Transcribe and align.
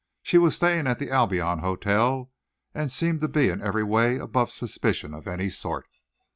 She 0.23 0.39
was 0.39 0.55
staying 0.55 0.87
at 0.87 0.97
the 0.97 1.11
Albion 1.11 1.59
Hotel, 1.59 2.31
and 2.73 2.91
seemed 2.91 3.21
to 3.21 3.27
be 3.27 3.49
in 3.49 3.61
every 3.61 3.83
way 3.83 4.17
above 4.17 4.49
suspicion 4.49 5.13
of 5.13 5.27
any 5.27 5.51
sort. 5.51 5.85